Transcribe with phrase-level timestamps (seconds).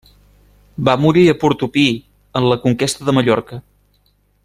[0.87, 1.85] Va morir a Portopí
[2.41, 3.61] en la conquesta de Mallorca.